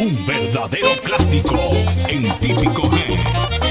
[0.00, 1.58] Un verdadero clásico
[2.08, 3.67] en típico G.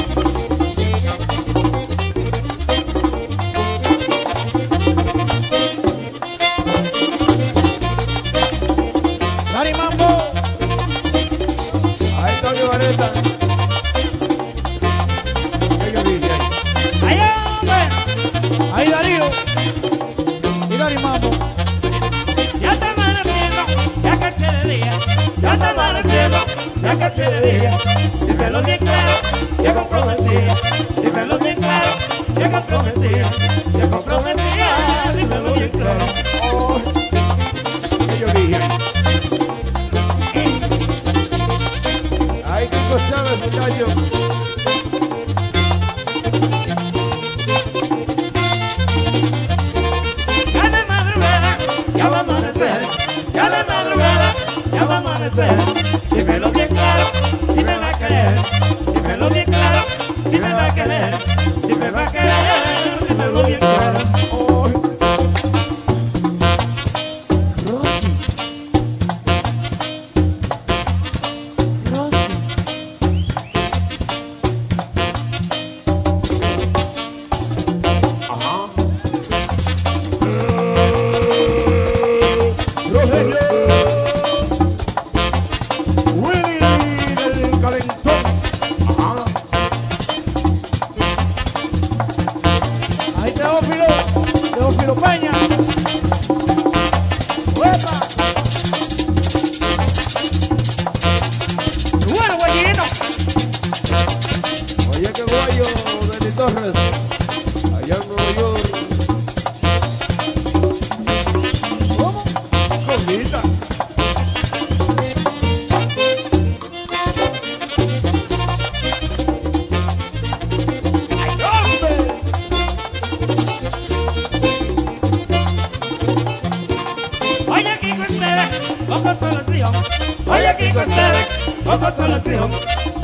[131.67, 132.49] Babasalatim,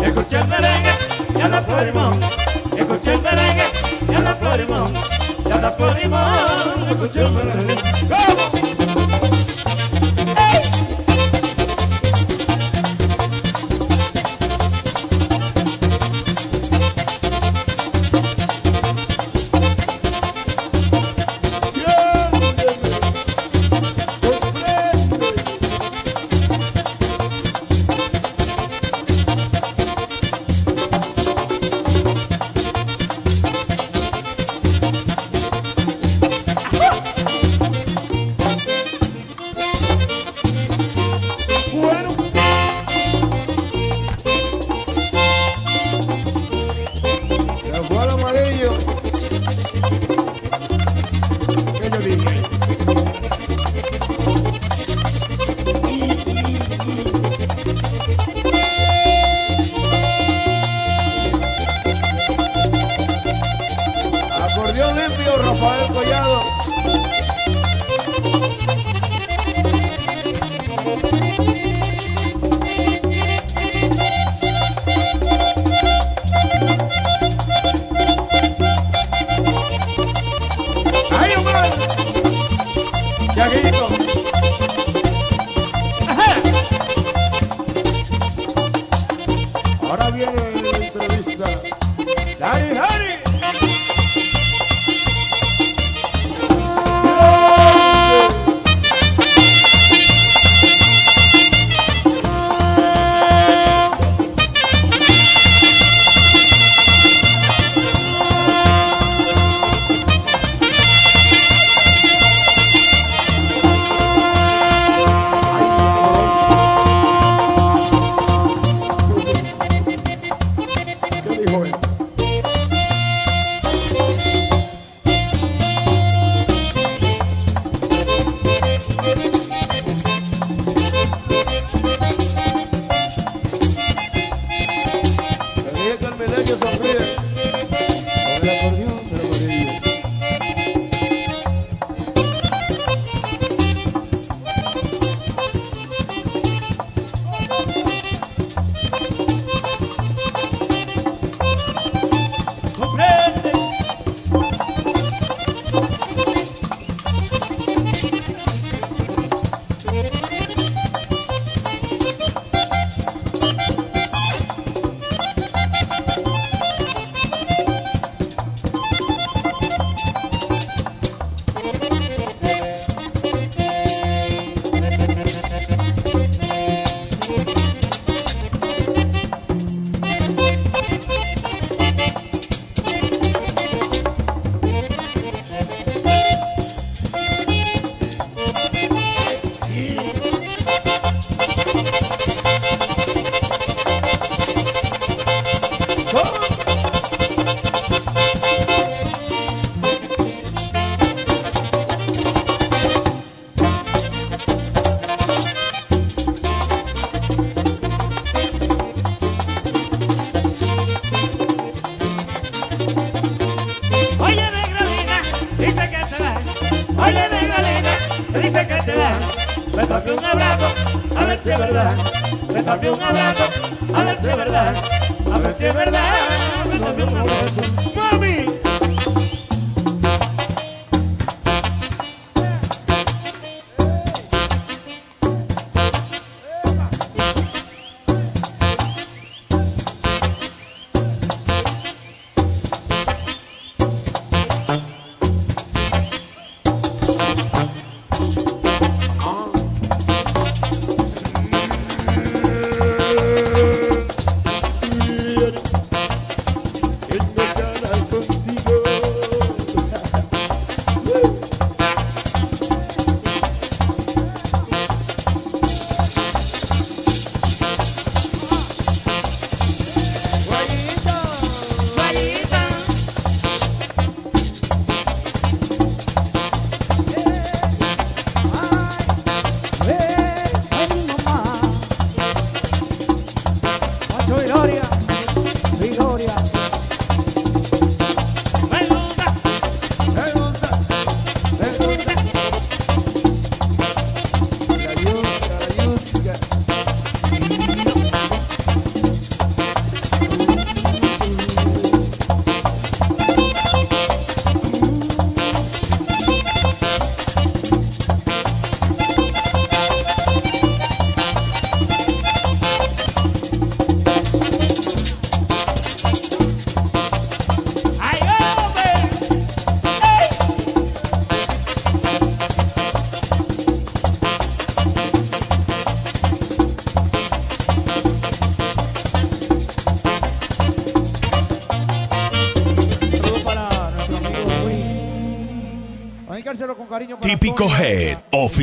[0.01, 0.91] escuché el merengue,
[1.35, 2.13] ya la florimón,
[2.77, 3.65] escuché el merengue,
[4.09, 4.93] ya la florimón,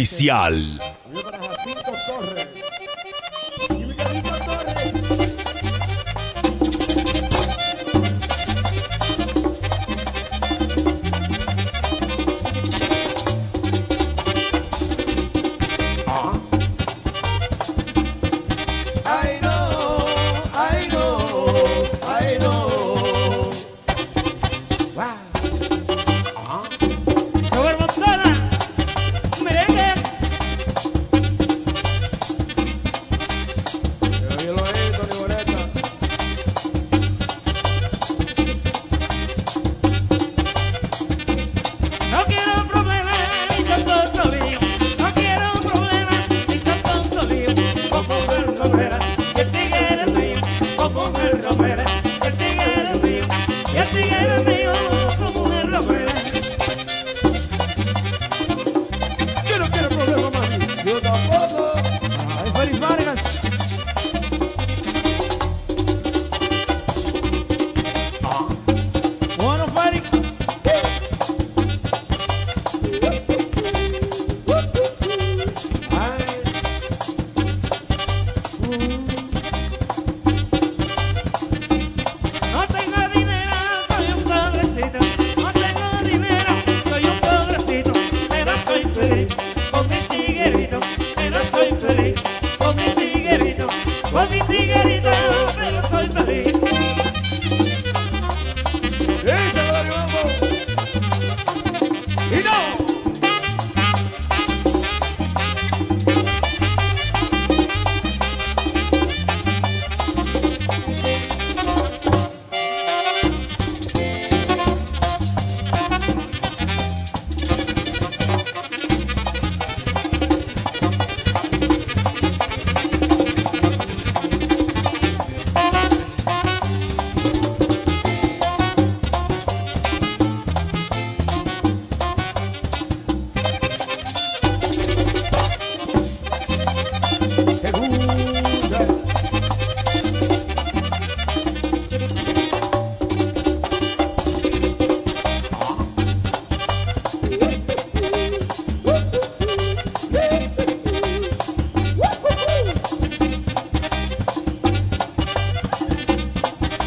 [0.01, 0.90] Oficial.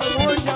[0.00, 0.51] amor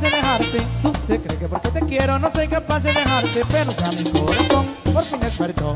[0.00, 0.58] dejarte.
[0.82, 4.04] Tú te crees que porque te quiero no soy capaz de dejarte Pero ya mi
[4.10, 5.74] corazón por fin despertó.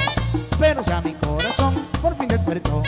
[0.59, 2.83] Pero ya mi corazón por fin despertó.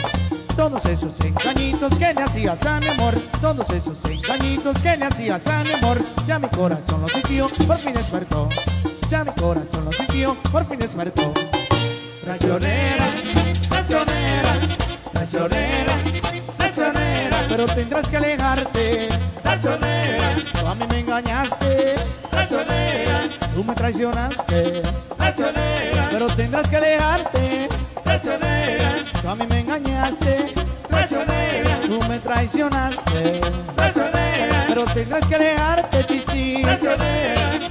[0.55, 5.47] Todos esos engañitos que le hacías a mi amor Todos esos engañitos que le hacías
[5.47, 8.49] a mi amor Ya mi corazón lo sintió, por fin despertó.
[9.07, 11.33] Ya mi corazón lo sintió, por fin despertó.
[12.23, 13.05] Traicionera,
[13.69, 14.59] traicionera,
[15.13, 15.93] traicionera,
[16.57, 19.09] traicionera Pero tendrás que alejarte.
[19.51, 20.37] Rachonea.
[20.53, 21.95] Tú a mí me engañaste.
[22.31, 23.29] Rachonea.
[23.53, 24.81] Tú me traicionaste.
[25.19, 26.07] Rachonea.
[26.09, 27.67] Pero tendrás que alejarte.
[28.05, 28.95] Rachonea.
[29.21, 30.53] Tú a mí me engañaste.
[30.89, 31.81] Rachonea.
[31.85, 33.41] Tú me traicionaste.
[33.75, 34.65] Rachonea.
[34.69, 36.63] Pero tendrás que alejarte, chichi.
[36.63, 37.70] Rachonea.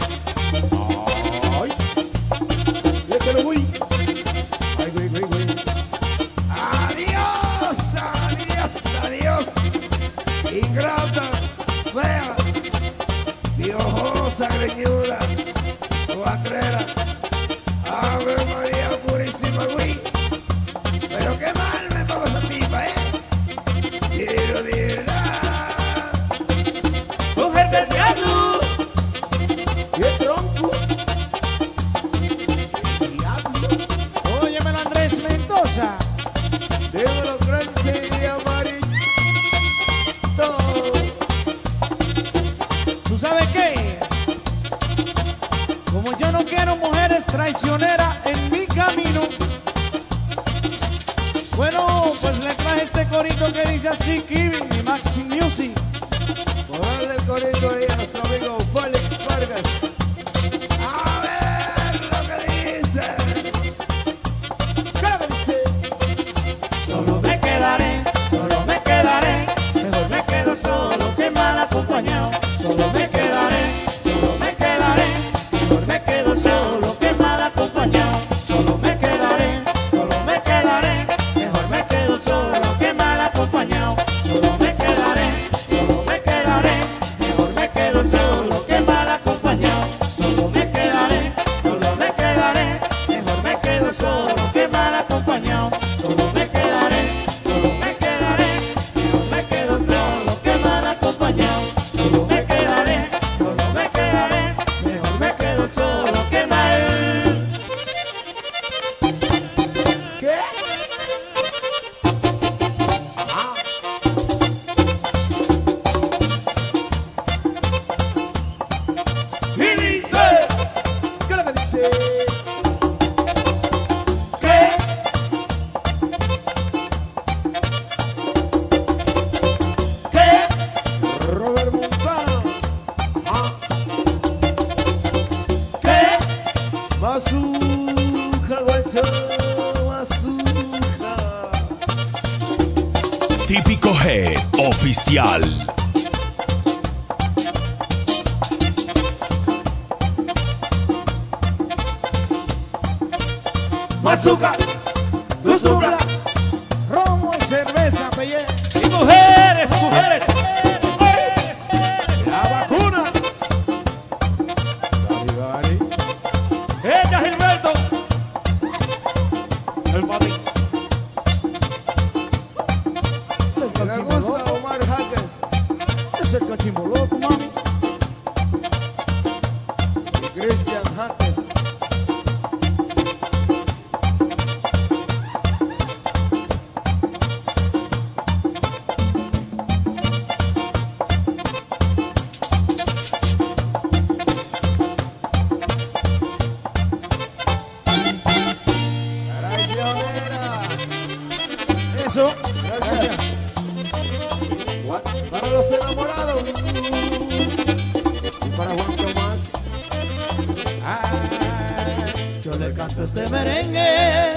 [213.05, 214.35] este merengue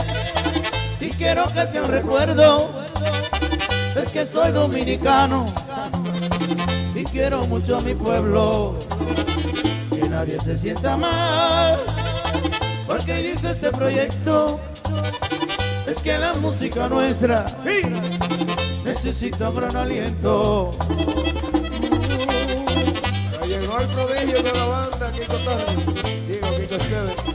[1.00, 2.70] y quiero que sea un recuerdo.
[3.96, 5.46] Es que soy dominicano
[6.96, 8.78] y quiero mucho a mi pueblo.
[9.90, 11.78] Que nadie se sienta mal
[12.88, 14.60] porque hice este proyecto.
[15.88, 17.46] Es que la música nuestra
[18.86, 20.70] necesita un gran aliento.
[23.32, 25.76] Pero llegó el prodigio de la banda, Kiko Torres.
[26.28, 27.33] Digo, Kiko Chévere.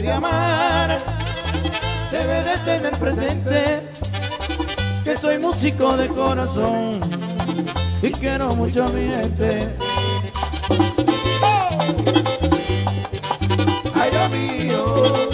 [0.00, 0.98] de amar
[2.10, 3.82] debe de tener presente
[5.04, 7.00] que soy músico de corazón
[8.00, 9.68] y quiero mucho a mi gente.
[11.42, 11.78] ¡Oh!
[13.94, 15.31] Ay, Dios mío.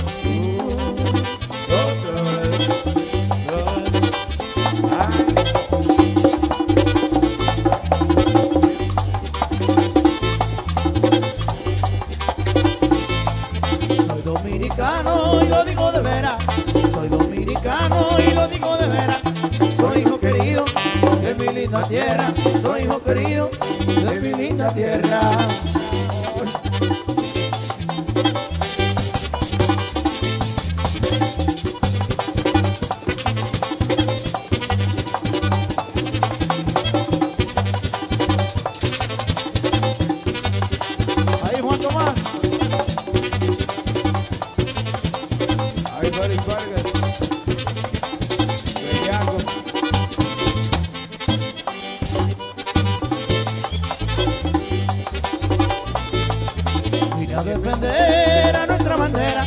[57.49, 59.47] defender a nuestra bandera,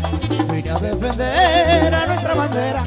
[0.52, 2.84] vine a defender a nuestra bandera,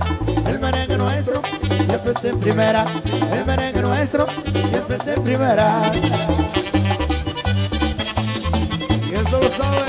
[0.46, 1.42] el merengue nuestro
[1.87, 2.85] siempre está en primera,
[3.33, 5.92] el merengue nuestro siempre está en primera.
[9.09, 9.83] Y eso lo sabe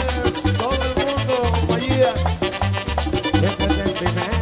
[0.57, 2.13] todo el mundo, compañía,
[3.33, 4.34] siempre está en primera.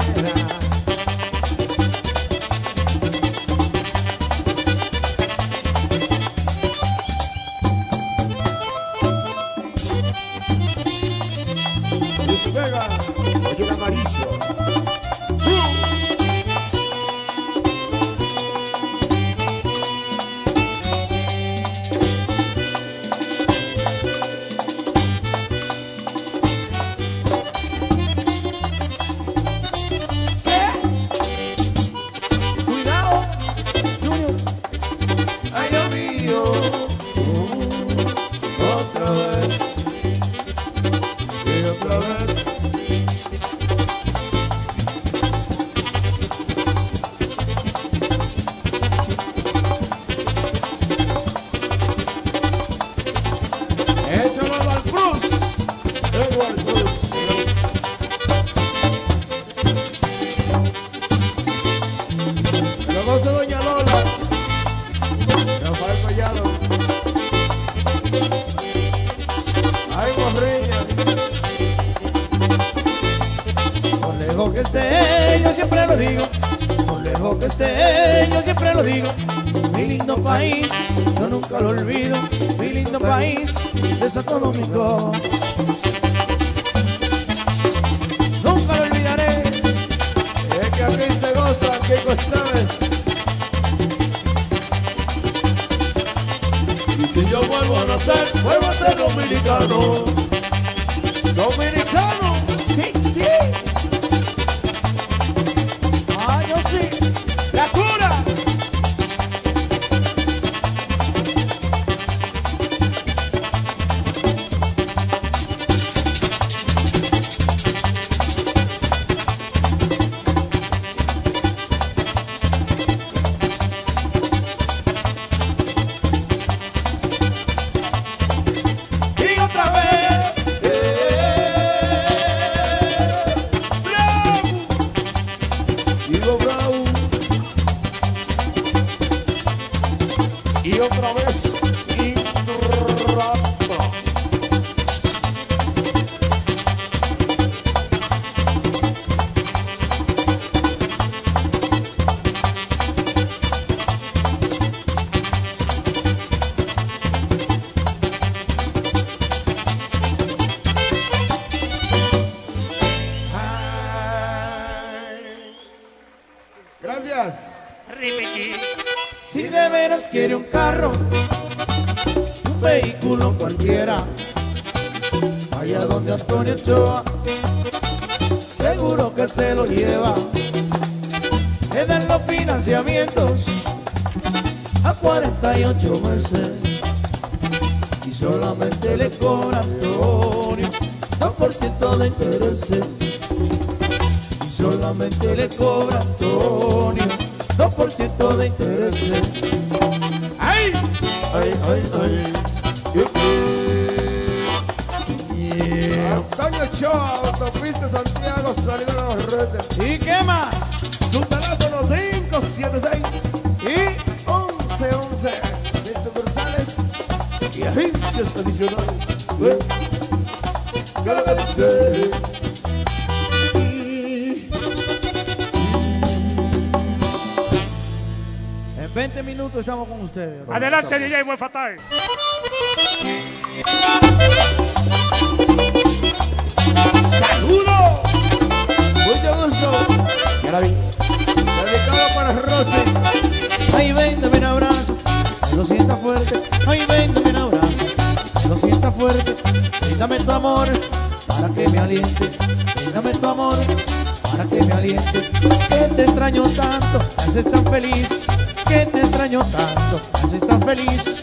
[257.39, 258.27] haces tan feliz,
[258.67, 261.21] que te extraño tanto, me haces tan feliz,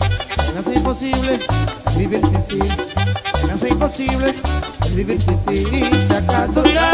[0.53, 1.39] me hace imposible
[1.97, 2.59] vivir sin ti,
[3.47, 4.35] me hace imposible
[4.93, 6.90] vivir sin ti, y si acaso ya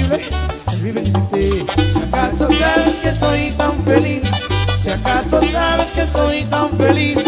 [0.00, 1.66] increíble el ti.
[1.94, 4.22] Si acaso sabes que soy tan feliz,
[4.82, 7.23] si acaso sabes que soy tan feliz.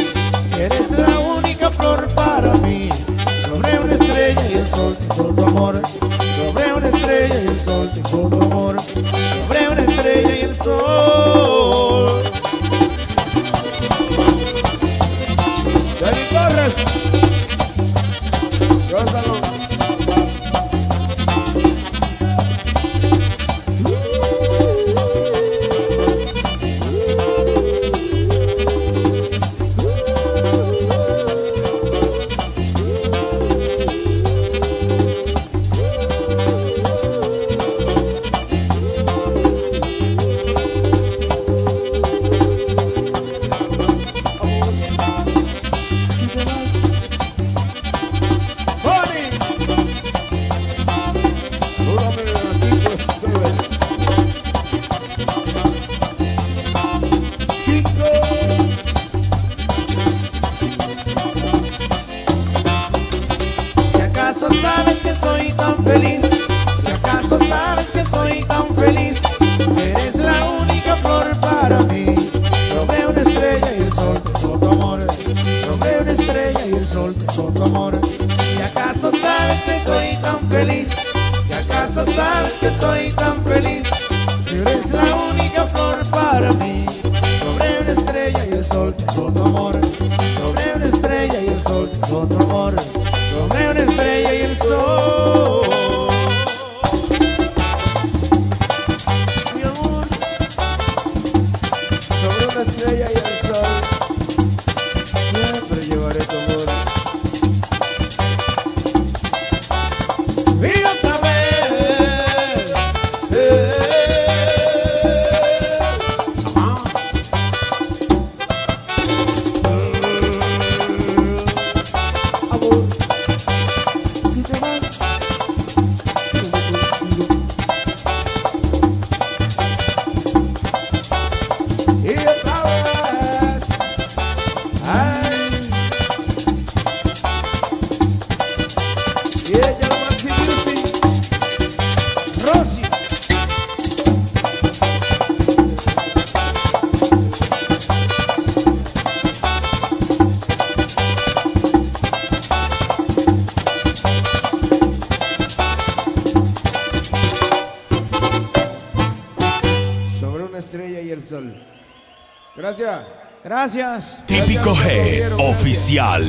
[163.74, 164.18] gracias.
[164.26, 166.24] Típico G, oficial.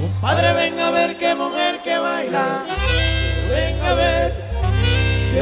[0.00, 2.64] Compadre, ven a ver qué mujer que baila.
[3.50, 4.34] Ven a ver.
[5.32, 5.40] Que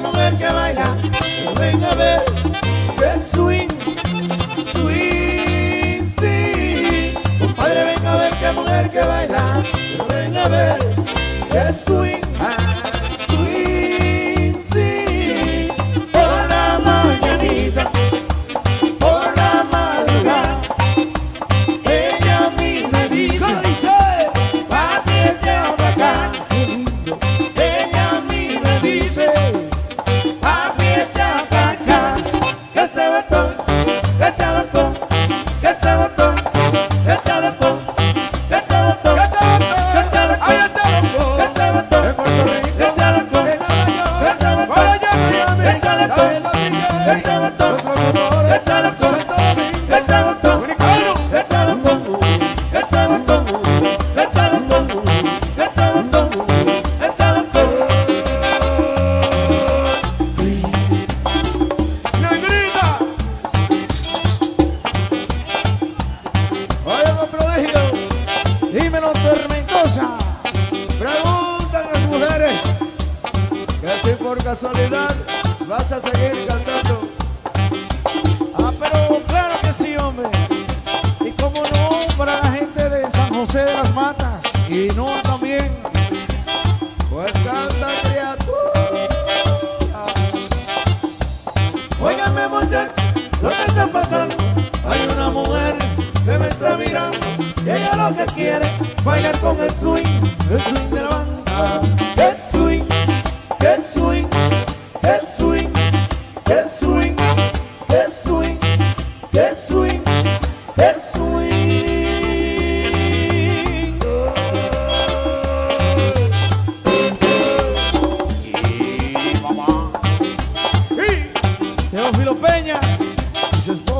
[0.00, 1.19] mujer que baila,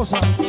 [0.00, 0.39] cosa.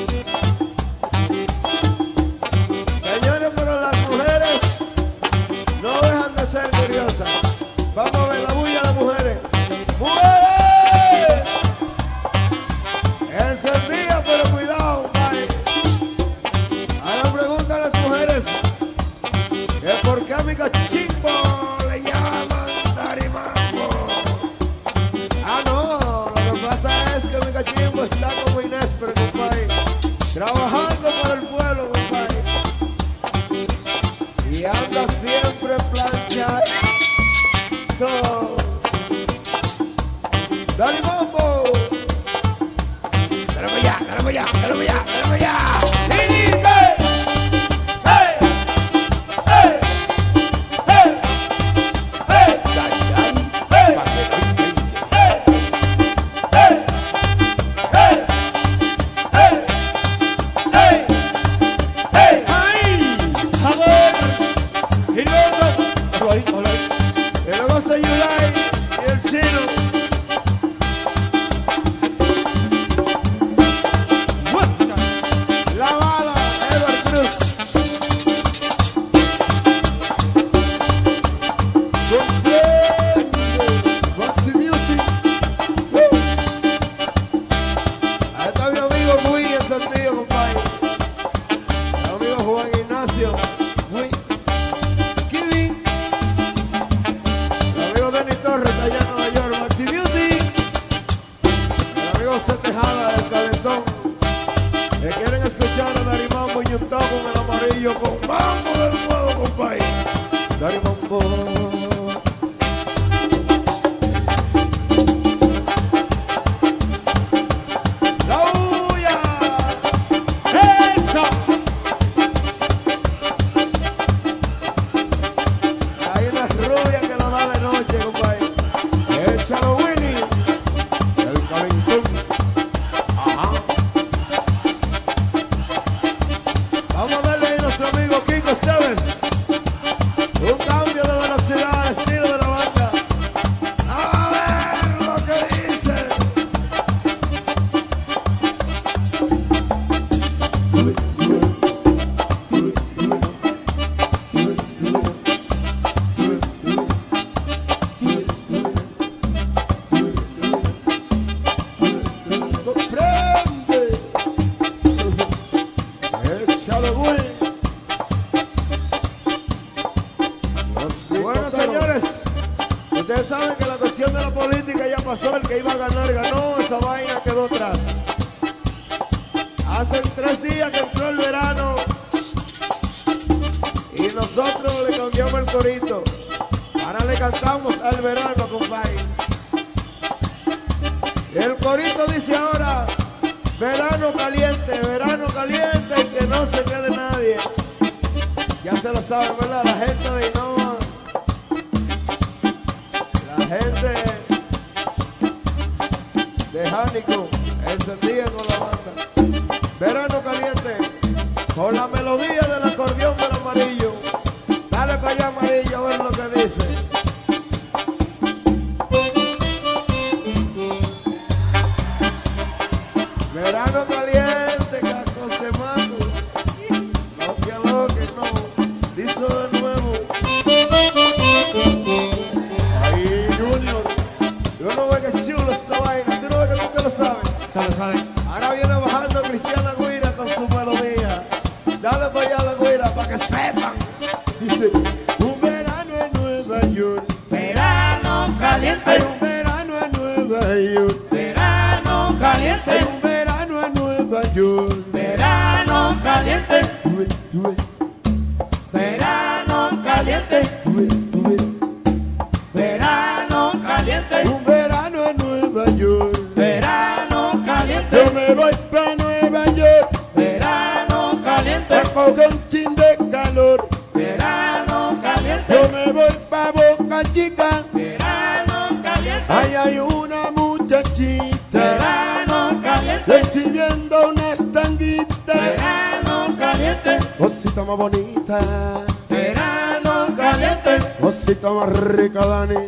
[292.14, 292.61] Dani.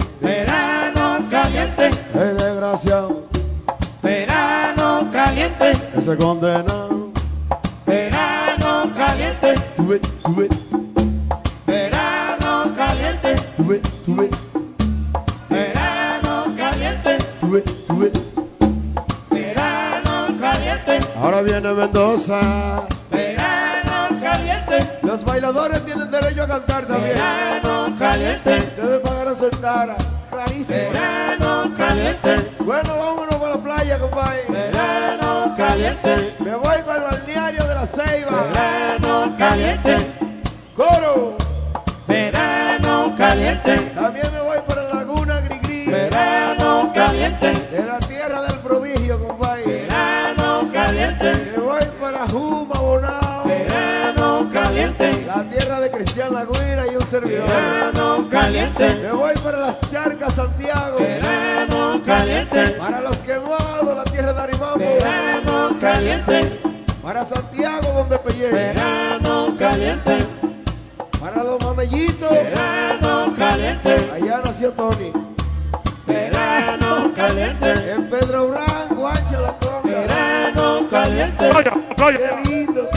[82.41, 82.89] Lindo.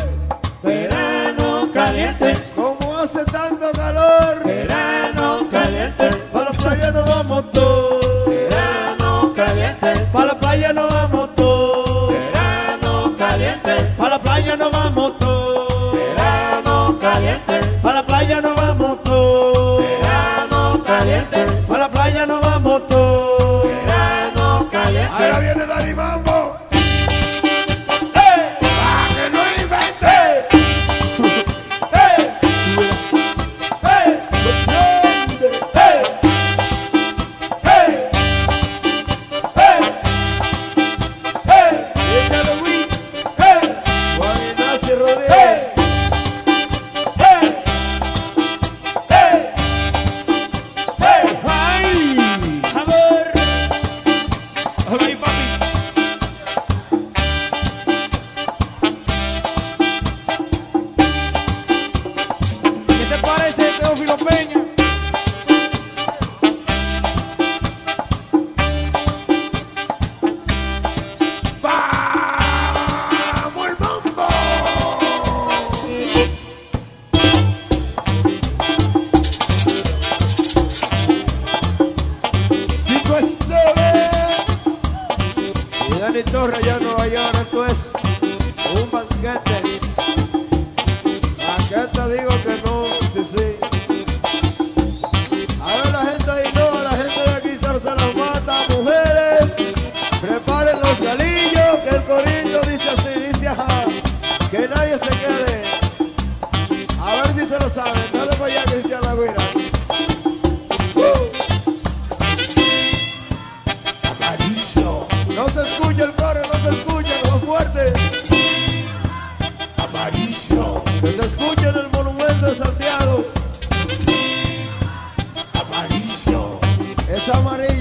[0.63, 1.06] verano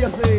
[0.06, 0.35] Yes, sir.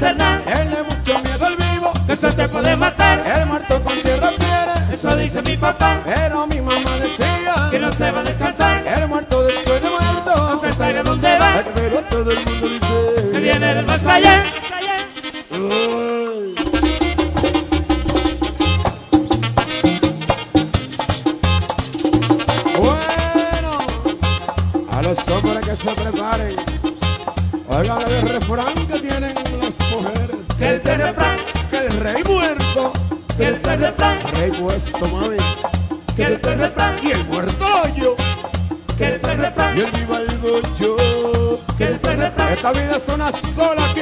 [0.00, 3.22] Él le mucho miedo al vivo, que se te puede matar.
[3.26, 6.00] El muerto con tierra tiene, eso dice mi papá.
[6.06, 8.81] Pero mi mamá decía, que no se va a descansar.
[42.74, 44.01] La vida es una sola.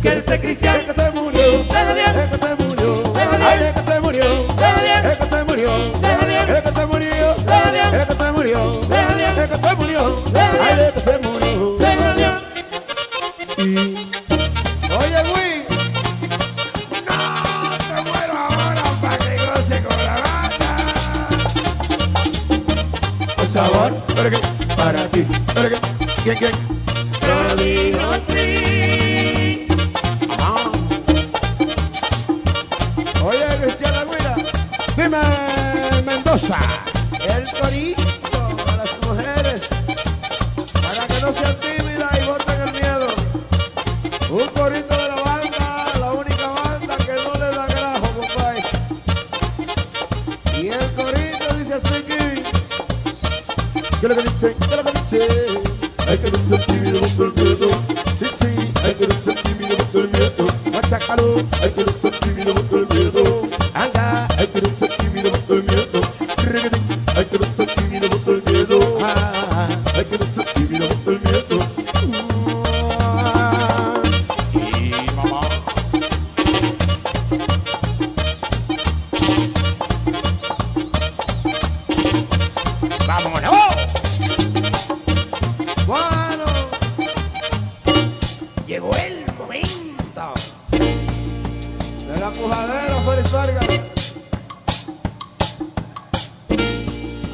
[0.00, 1.19] que él sea cristiano.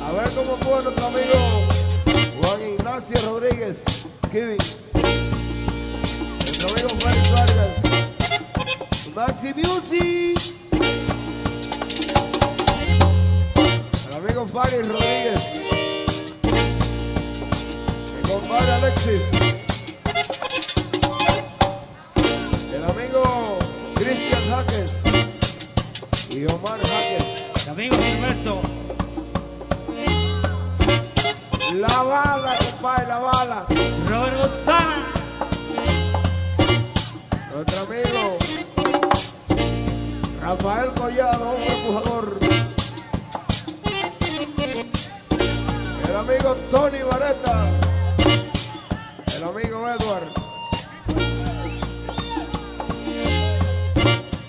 [0.07, 1.67] A ver cómo fue nuestro amigo
[2.41, 3.83] Juan Ignacio Rodríguez,
[4.31, 4.57] Kiwi.
[6.39, 7.71] Nuestro amigo Félix Vargas.
[9.17, 10.39] Maxi Music.
[14.07, 15.41] El amigo Félix Rodríguez.
[18.15, 19.21] Mi compadre Alexis.
[22.73, 23.59] El amigo
[23.97, 24.93] Cristian Jaques.
[26.31, 27.25] Y Omar Jaques.
[27.65, 28.86] El amigo Gilberto.
[31.77, 33.67] La bala, compadre, la bala.
[34.07, 35.13] Robert Montana.
[37.53, 38.39] Nuestro amigo
[40.41, 42.39] Rafael Collado, un empujador.
[46.09, 47.67] El amigo Tony Vareta.
[49.37, 50.33] El amigo Edward.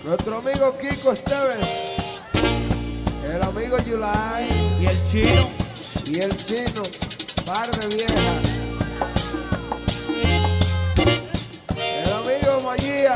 [0.05, 2.21] Nuestro amigo Kiko Esteves.
[3.25, 4.47] El amigo July.
[4.79, 5.49] Y el chino.
[6.05, 7.06] Y el chino.
[7.47, 8.59] Par de viejas.
[11.77, 13.13] El amigo Magía.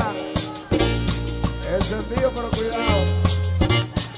[1.70, 3.04] Encendido, pero cuidado.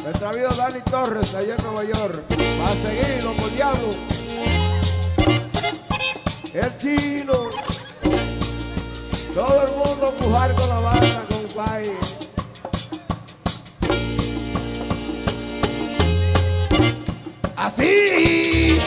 [0.05, 2.23] Nuestro amigo Dani Torres, allá en Nueva York.
[2.61, 3.97] Va a seguir, lo diablos.
[6.55, 7.51] El chino.
[9.35, 11.99] Todo el mundo empujar con la banda, compadre.
[17.57, 18.79] Así.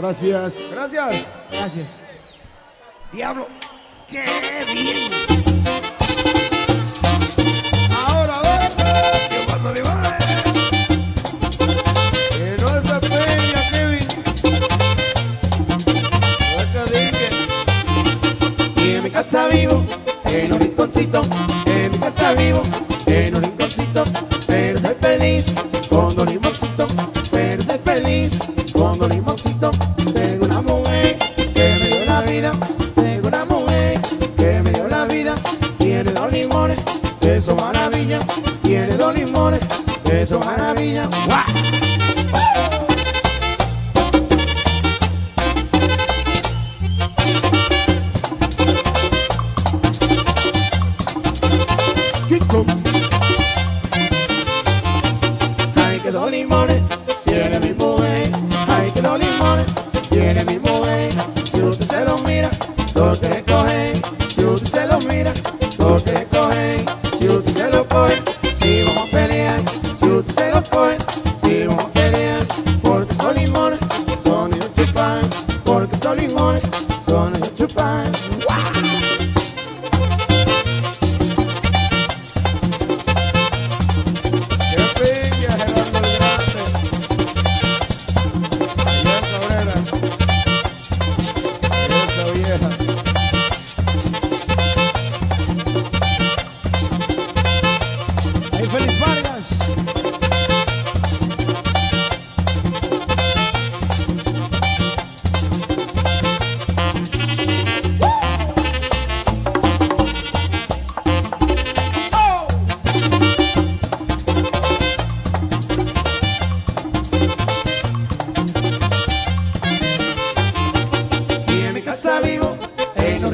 [0.00, 0.54] Gracias.
[0.70, 1.26] Gracias.
[1.52, 1.86] Gracias.
[3.12, 3.46] Diablo,
[4.08, 4.24] qué
[4.72, 5.12] bien.
[8.08, 8.68] Ahora va.
[9.28, 10.26] Giovanni Olivares.
[12.30, 14.08] Que no se peña, Kevin.
[16.58, 17.28] Acá dije.
[18.76, 19.84] Y en mi casa vivo,
[20.24, 21.22] en un rinconcito,
[21.66, 22.62] en mi casa vivo.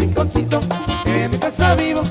[0.06, 0.60] rinconcito,
[1.04, 2.02] que me pasa vivo.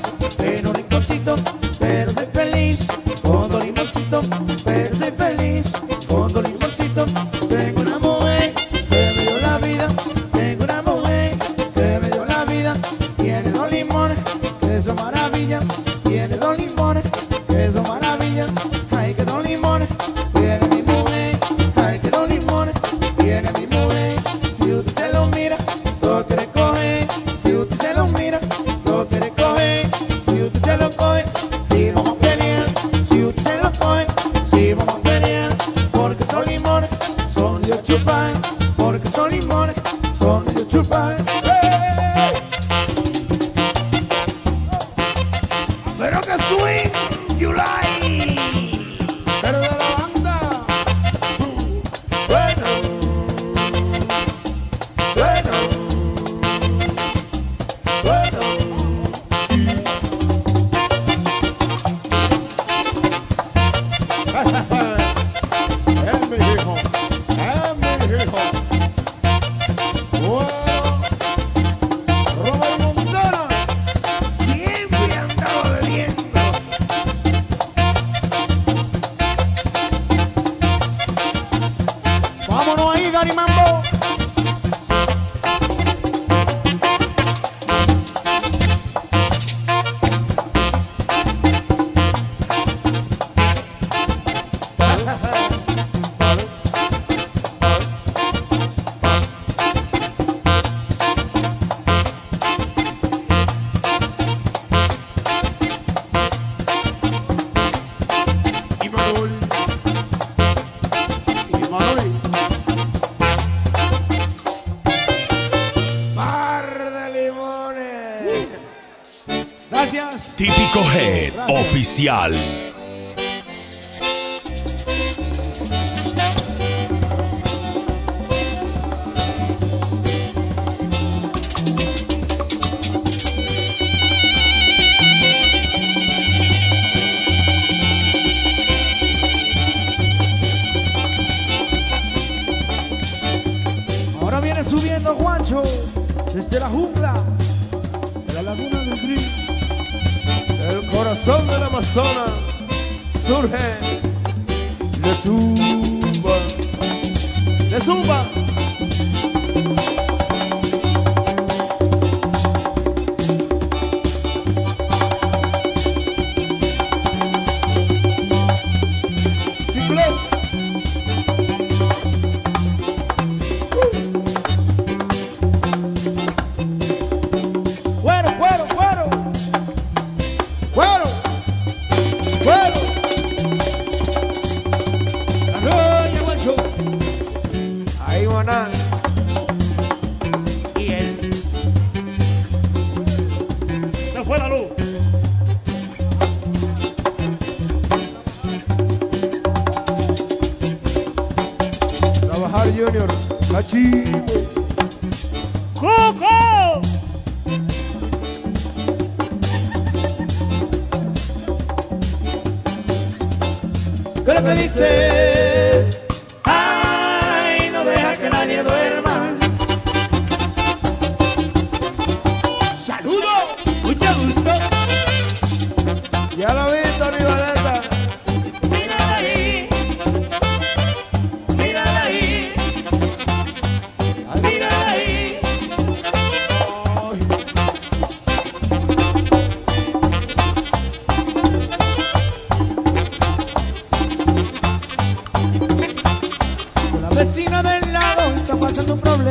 [121.98, 122.45] especial.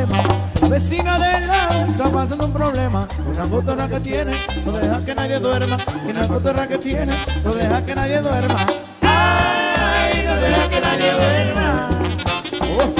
[0.06, 0.50] problema.
[0.70, 3.08] Vecina del lado está pasando un problema.
[3.28, 4.34] Una cotorra que tiene,
[4.66, 5.78] no deja que nadie duerma.
[6.06, 8.66] Y una cotorra que tiene, no deja que nadie duerma.
[9.02, 11.90] Ay, no deja que nadie duerma.
[12.62, 12.94] Oh.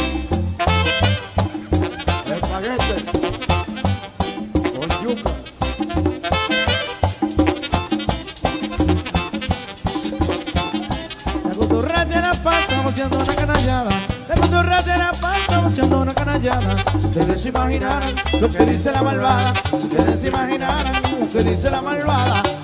[2.32, 3.06] El paquete
[4.72, 5.32] con yuca.
[11.44, 13.92] La cotorra se la pasa boceando una canallada.
[14.30, 16.85] La cotorra se la pasa boceando una canallada.
[17.16, 21.44] Si ustedes se imaginaran lo que dice la malvada, si ustedes se imaginaran lo que
[21.44, 22.55] dice la malvada.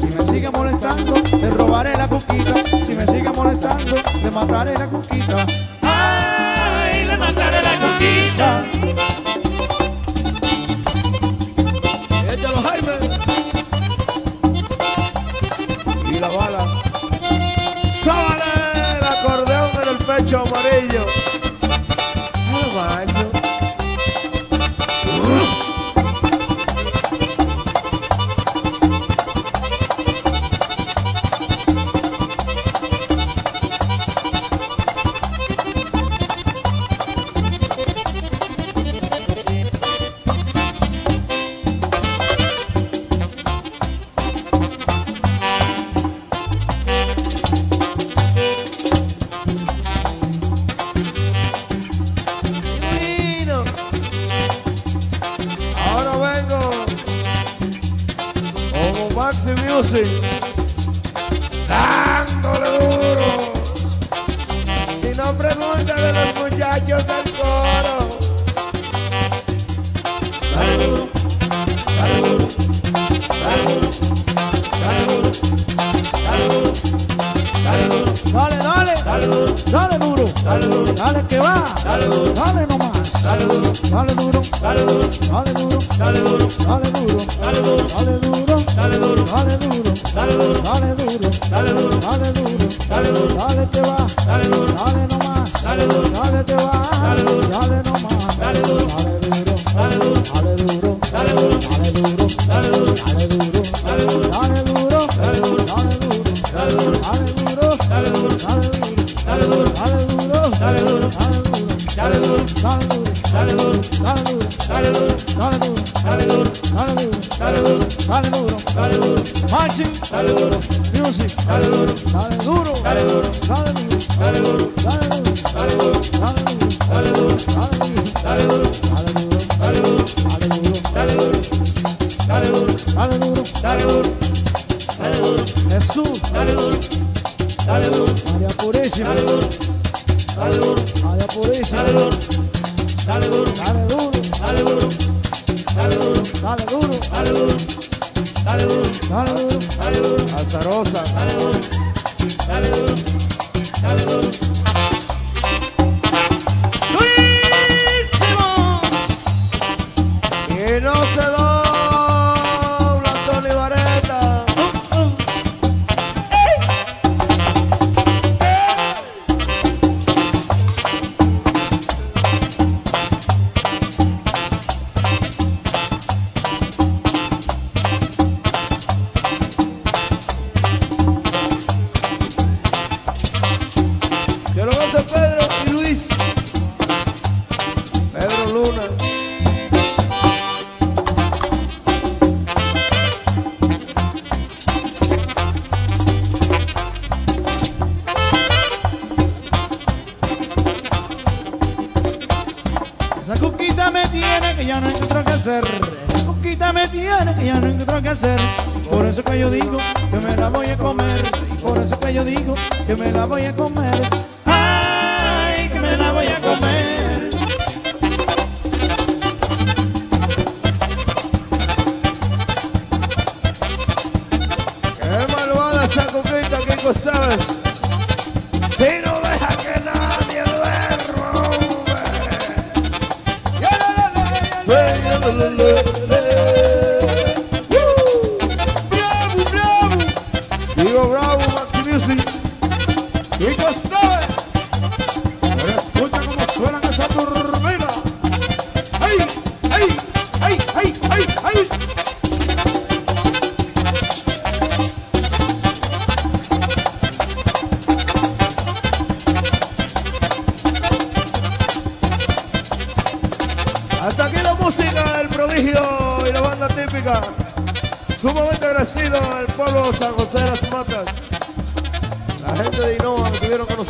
[0.00, 2.54] Si me sigue molestando, le robaré la coquita.
[2.86, 5.46] Si me sigue molestando, le mataré la coquita.
[5.82, 8.64] Ay, le mataré la coquita.
[12.32, 12.96] Échalo, Jaime.
[16.10, 16.64] Y la bala.
[18.04, 18.44] Sábale
[18.96, 21.04] el acordeón en el pecho amarillo.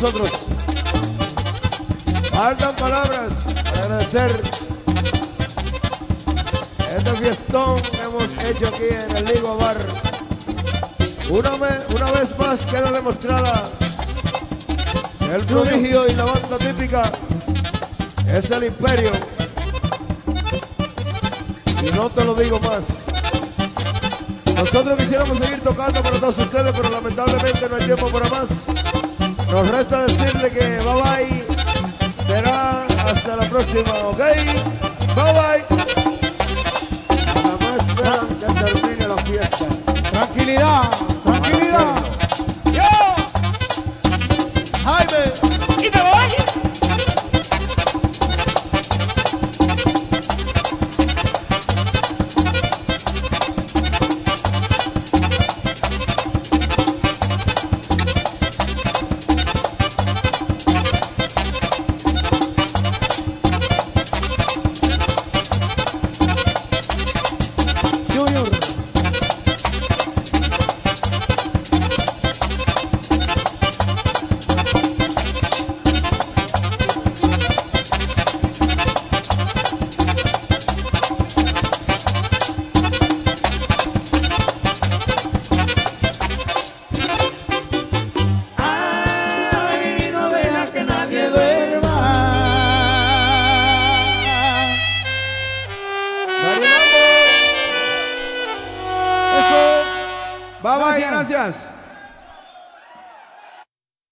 [0.01, 0.29] Nosotros.
[2.31, 4.41] Faltan palabras para agradecer
[6.97, 9.75] este fiestón que hemos hecho aquí en el Ligo Bar.
[11.29, 13.69] Una, me- una vez más queda demostrada
[15.33, 17.11] el prodigio y la banda típica
[18.33, 19.11] es el imperio.
[21.83, 23.03] Y no te lo digo más.
[24.55, 28.49] Nosotros quisiéramos seguir tocando para todos ustedes, pero lamentablemente no hay tiempo para más.
[29.51, 31.43] Nos resta decirle que bye bye.
[32.25, 34.19] Será hasta la próxima, ¿ok?
[35.15, 35.65] Bye bye.
[37.35, 39.65] Nada más esperan que termine la fiesta.
[40.11, 41.08] Tranquilidad.